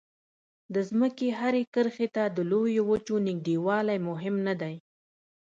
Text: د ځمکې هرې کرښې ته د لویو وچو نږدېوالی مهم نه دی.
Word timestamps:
د 0.73 0.75
ځمکې 0.89 1.27
هرې 1.39 1.63
کرښې 1.73 2.07
ته 2.15 2.23
د 2.35 2.37
لویو 2.51 2.83
وچو 2.89 3.15
نږدېوالی 3.27 3.97
مهم 4.09 4.35
نه 4.47 4.53
دی. 4.61 4.75